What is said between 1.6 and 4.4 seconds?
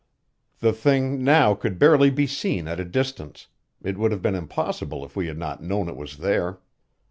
barely be seen at a distance; it would have been